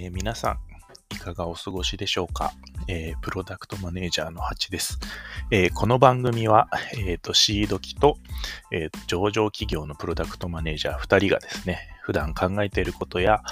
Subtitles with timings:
[0.00, 0.58] えー、皆さん、
[1.12, 2.52] いかがお過ごしでしょうか、
[2.86, 5.00] えー、プロダクトマネージャーのハチです。
[5.50, 8.16] えー、この番組は、えーと、シード機と,、
[8.70, 13.42] えー、上場企業のプロダクトマネージャー2人がですね、普段考えていることや、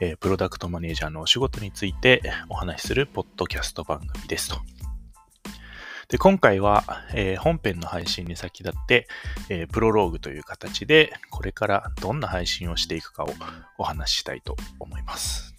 [0.00, 4.60] えー、プロダクトマネージャーのお仕事についてお話しするポッドキャスト番組ですと。
[6.08, 6.84] で今回は、
[7.14, 9.08] えー、本編の配信に先立って、
[9.48, 13.34] えー、プロローグという形で、これからどんな配信をしていくかを
[13.76, 15.55] お話ししたいと思います。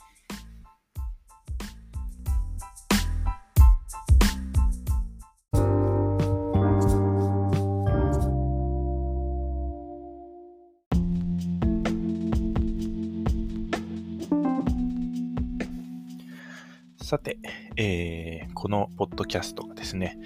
[17.07, 17.39] さて、
[17.77, 20.19] えー、このポッドキャストがですね、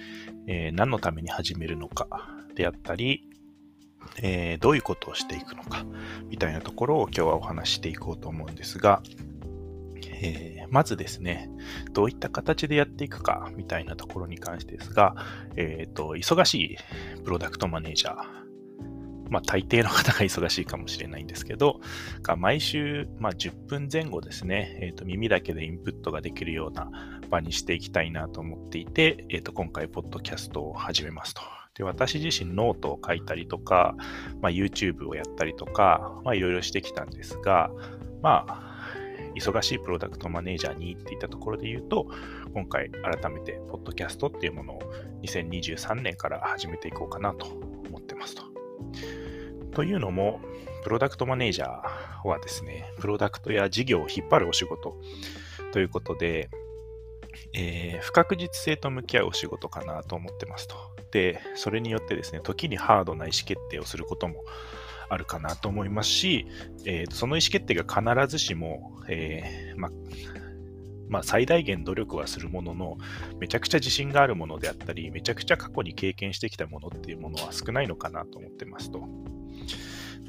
[0.48, 2.08] えー、何のために始めるのか
[2.56, 3.22] であったり、
[4.20, 5.86] えー、どういうことをしていくのか
[6.28, 9.00] みたいなところを今日はお話していこうと思うんですが、
[10.24, 11.48] えー、まずですね、
[11.92, 15.14] どういった形でやっていくかみたいなところに関してですが、
[15.54, 16.76] えっ、と、忙しい
[17.22, 18.41] プロダクトマネージャー
[19.32, 21.80] まあ、大抵の方が忙しいかもしれないんですけど、
[22.36, 26.90] 毎週、まあ、10分前後ですね、えーと、耳だけでインプットができるような
[27.30, 31.40] 場にしていきたいなと思っていて、えーと、今回、ポッドキャストを始めますと。
[31.74, 33.94] で私自身ノートを書いたりとか、
[34.42, 37.70] まあ、YouTube をやったりとか、まあ、いろいろしてきたんですが、
[38.20, 38.84] まあ、
[39.34, 42.08] 忙しいプロダクトマネージャーにっていったところで言うと、
[42.52, 44.82] 今回改めて、ポッドキャストっていうものを
[45.22, 48.42] 2023年から始めていこうかなと思ってますと。
[49.74, 50.40] というのも、
[50.84, 54.96] プロダクトマネージャーはですね、プロダクトや事業を引っ張るお仕事
[55.72, 56.50] ということで、
[57.54, 60.76] えー、不確実性と向き合うお仕事かなと思ってますと。
[61.12, 64.44] で、それによってですね、時にハードな意思決定をすることも
[65.08, 66.46] あるかなと思いますし、
[66.84, 69.90] えー、その意思決定が必ずしも、えー、ま
[71.08, 72.96] まあ、最大限努力はするものの、
[73.38, 79.06] めちゃくちゃ自信があるものであったり、めちゃくちゃ過去に経験してきたものっていうものは少ないのかなと思ってますと。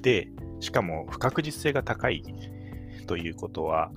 [0.02, 0.30] で、
[0.60, 2.24] しかも不確実性が高い
[3.08, 3.92] ということは、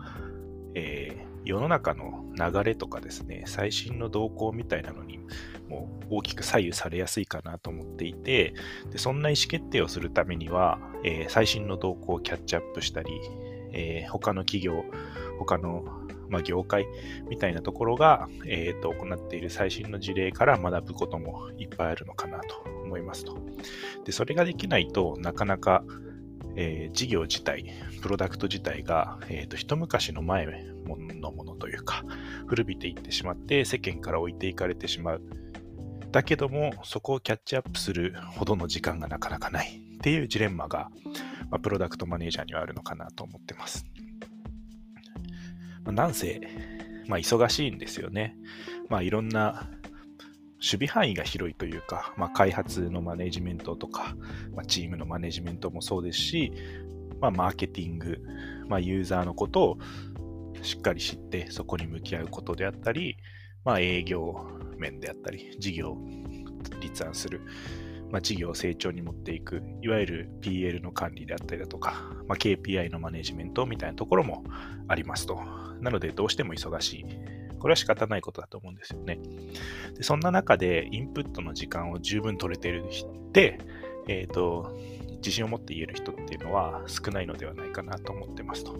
[0.74, 5.18] えー、世の中の流れとかですね、最新の動向みたいなのに
[5.68, 8.54] もう大きく左右されやすいかなと思っていて、
[8.90, 13.12] でそんな意思決定をするためには、えー、最新の動向をキャッチアップしたり、
[13.72, 14.84] えー、他の企業、
[15.38, 15.84] 他の
[16.28, 16.86] まあ、業界
[17.28, 23.38] みたいなところが、えーと、行っている最新の事例から学ぶこともいっぱいあるのかなと思いますと。
[24.04, 25.84] で、それができないとなかなか、
[26.56, 27.66] えー、事業自体、
[28.00, 30.46] プロダクト自体が、えーと、一昔の前
[31.20, 32.04] のものというか、
[32.46, 35.22] 古びていってしまって世間から置いていかれてしまう。
[36.12, 40.90] だけども、そこをキャッチアップするほどの時間がなかなかないっていうジレンマが、
[41.50, 43.84] まあ、プロダクトマネージャーにはあるのかなと思ってます。
[45.86, 46.40] まあ、なんせ、
[47.06, 48.36] まあ、忙しいんですよね。
[48.88, 49.70] まあ、いろんな
[50.56, 54.16] 守備範囲が広いというか、まあ、開発のマネジメントとか、
[54.54, 56.52] まあ、チームのマネジメントもそうですし、
[57.20, 58.18] まあ、マーケティング、
[58.68, 59.78] まあ、ユーザーのことを
[60.62, 63.16] しっかり知ってそこに向き合うことであったり、
[63.64, 64.46] まあ、営業
[64.78, 65.96] 面であったり、事業
[66.80, 67.42] 立案する、
[68.10, 71.92] まあ、事業を成長に持っていく、いわゆる PL の管理であったりだとか、
[72.28, 74.44] まあ、KPI のマネジメントみたいなところも
[74.88, 75.40] ありますと。
[75.80, 77.06] なので、どうしても忙しい。
[77.58, 79.18] これは仕方ないことだと思うんですよね。
[79.94, 83.58] でそんな中で、インプットの時間を十分取れてる人って、
[84.08, 84.78] えっ、ー、と、
[85.16, 88.76] 自信を持って言える人っていうのは少ないのではないかなと思ってますと。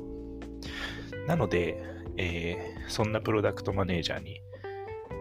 [1.26, 1.82] なので、
[2.16, 4.40] えー、そんなプロダクトマネージャーに、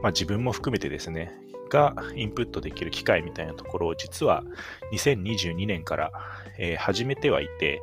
[0.02, 1.32] まあ、自分も含めてですね、
[1.70, 4.44] がインプットできる機会みたいなところを実は
[4.94, 6.12] 2022年から、
[6.58, 7.82] えー、始めてはいて、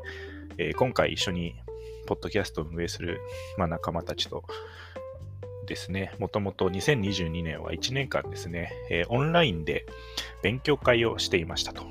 [0.59, 1.55] えー、今回一緒に
[2.07, 3.21] ポッドキャストを運営する、
[3.57, 4.45] まあ、仲間たちと
[5.67, 9.87] ですね、もともと2022年は1年間ですね、えー、オンラインで
[10.43, 11.85] 勉強会をしていましたと。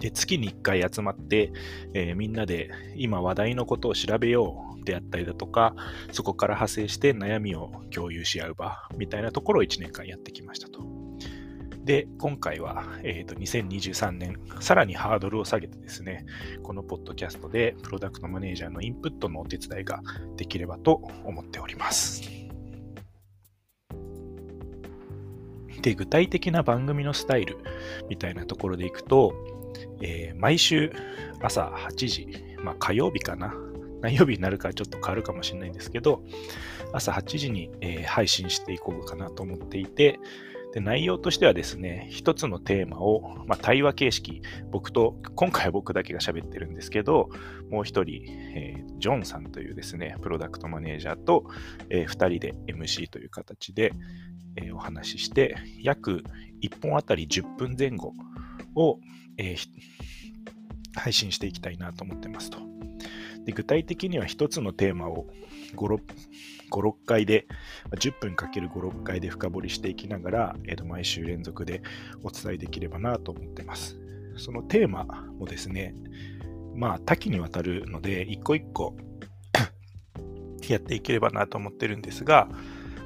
[0.00, 1.52] で月に1回集まって、
[1.94, 5.74] えー、みんなで今話題のことを調べようであったりだとか、
[6.12, 10.86] そこから派生して悩みを共有し合う場みたいなところを1年間やってきましたと。
[11.84, 16.26] で、今回は、えーと、2023年、さらにハードルを下げてですね、
[16.64, 20.00] このポッドキャストでプロダクトマネージャーのインプットのお手伝いが
[20.36, 20.94] できればと
[21.24, 22.22] 思っております。
[25.80, 27.58] で、具体的な番組のスタイル
[28.08, 29.32] みたいなところでいくと、
[30.02, 30.92] えー、毎週
[31.40, 32.28] 朝8時、
[32.64, 33.54] まあ、火曜日かな。
[34.00, 36.22] 何曜日になるかちょっと変わるかもしれないんですけど、
[36.92, 40.18] 朝8時に、えー、配信していこうかなと思っていて、
[40.76, 47.30] で内容としてはですね、一つのテーマを、まあ、対話形式、僕と、今回は僕だけが喋ってるんですけど、
[47.70, 51.46] もう一人、えー、ジョンさんというですね、プロダクトマネージャーと、
[51.88, 53.92] えー、二人で MC という形で、
[54.56, 56.24] えー、お話しして、約
[56.62, 58.12] 1本あたり10分前後
[58.74, 58.98] を、
[59.38, 59.68] えー、
[60.94, 62.65] 配信していきたいなと思ってますと。
[63.46, 65.26] で具体的には一つのテーマを
[65.76, 66.00] 5、
[66.70, 67.46] 6, 回で、
[67.92, 71.80] 10分かける5、6回で深掘りしていきながら、えー、毎週連続で
[72.24, 73.96] お伝えできればなと思ってます。
[74.36, 75.04] そのテーマ
[75.38, 75.94] もですね、
[76.74, 78.96] まあ多岐にわたるので、一個一個
[80.68, 82.48] やっていければなと思ってるんですが、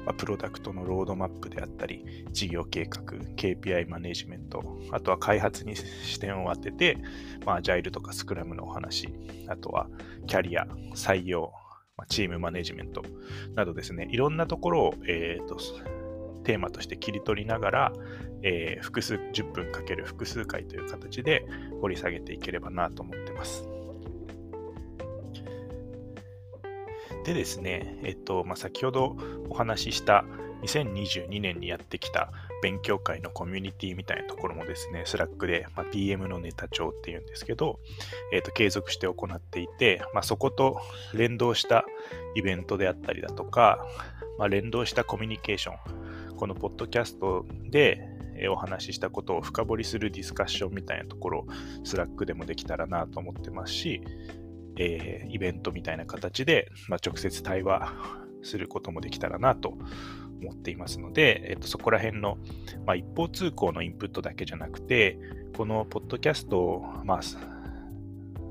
[0.05, 3.01] まあ、プロダクトのロードマップであったり、事業計画、
[3.35, 6.97] KPI マネジメント、あとは開発に視点を当てて、
[7.45, 9.13] まあ、アジャイルとかスクラムのお話、
[9.47, 9.87] あとは
[10.27, 10.65] キャリア、
[10.95, 11.51] 採用、
[12.09, 13.03] チームマネジメント
[13.55, 15.57] などですね、いろんなところを、えーと、
[16.43, 17.93] テーマとして切り取りながら、
[18.43, 21.45] えー、複数10分かける複数回という形で
[21.81, 23.67] 掘り下げていければなと思ってます。
[27.23, 29.15] でですね、えっと、まあ、先ほど
[29.49, 30.25] お話しした
[30.63, 37.79] 2022年にやってきた勉強会のコミュニティみたいなところもですね、 Slack で、まあ、PM のネタ帳っていうんですけど、
[38.31, 40.79] えっと、継続して行っていて、まあ、そこと
[41.13, 41.85] 連動した
[42.35, 43.85] イベントであったりだとか、
[44.37, 48.07] まあ、連動したコミュニケーション、このポッドキャストで
[48.49, 51.45] お話ししたことを深掘りするディスカッションみたいなところ、
[51.83, 54.01] Slack でもできたらなと思ってますし、
[54.77, 57.93] えー、イベントみたいな形で、まあ、直接対話
[58.41, 59.77] することもできたらなと
[60.41, 62.37] 思っていますので、えー、とそこら辺の、
[62.85, 65.17] まあ、一方通行のインプットだけじゃなくて、
[65.55, 67.19] このポッドキャストを、まあ、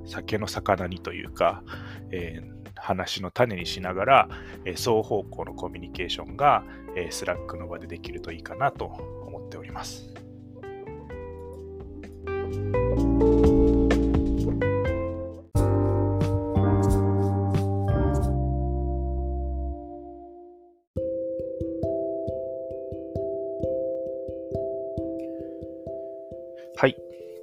[0.06, 1.62] 酒の肴にというか、
[2.10, 4.28] えー、話の種にしながら、
[4.64, 6.64] えー、双方向のコミュニケーションが、
[6.96, 10.10] えー、 Slack の場でできるといいかなと思っております。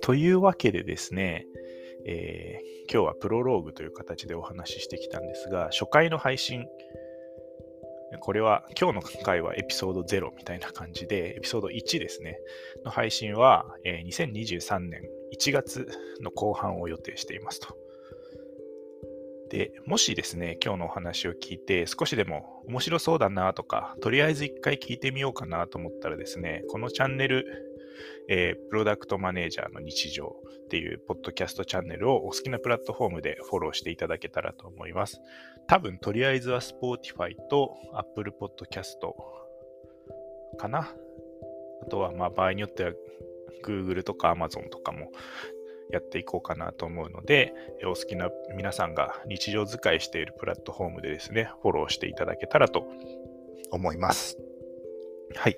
[0.08, 1.46] というわけでですね、
[2.06, 6.66] えー、今日はプロローグという形でお話ししてきたんですが、初回の配信、
[8.22, 12.40] これは今日の回はエピソード0みたいな感じで、エピソード1ですね、
[12.86, 15.02] の配信は、えー、2023年
[15.38, 15.90] 1月
[16.22, 17.76] の後半を予定していますと。
[19.50, 27.67] で、もしですね、今日のお話を聞いて少しでも面白そうだなとか、とりあえず一回聞いてみようかなと思ったらですね、このチャンネル
[28.30, 30.36] えー、プロダクトマネージャーの日常
[30.66, 35.22] っていうポッドキャストチャンネルをお好きなプラットフォームでフォローしていただけたらと思います。
[35.68, 38.96] 多分、とりあえずは Spotify と Apple Podcast
[40.58, 40.94] かな。
[41.82, 42.92] あとは、ま、場合によっては
[43.64, 45.12] Google とか Amazon とかも
[45.90, 47.54] やっていこうかなと思うので、
[47.86, 52.88] お好きな皆さんが日常使いしているプラットフォームでですね、フォローしていただけたらと
[53.72, 54.38] 思います。
[55.36, 55.58] はい。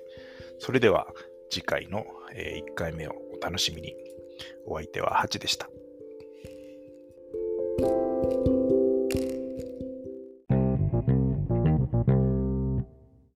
[0.58, 1.08] それでは
[1.50, 3.94] 次回の1回目をお楽しみに。
[4.66, 5.68] お相手はハチでした。